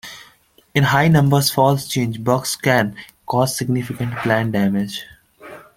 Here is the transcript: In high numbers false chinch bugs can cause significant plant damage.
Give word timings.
In 0.73 0.81
high 0.85 1.09
numbers 1.09 1.51
false 1.51 1.87
chinch 1.87 2.23
bugs 2.23 2.55
can 2.55 2.95
cause 3.27 3.55
significant 3.55 4.15
plant 4.17 4.51
damage. 4.51 5.05